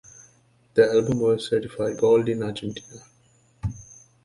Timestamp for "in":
2.27-2.41